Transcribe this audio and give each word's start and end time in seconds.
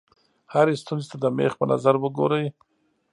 هرې 0.53 0.75
ستونزې 0.83 1.07
ته 1.11 1.17
د 1.23 1.25
مېخ 1.37 1.53
په 1.57 1.65
نظر 1.71 1.95
وګورئ. 1.99 2.45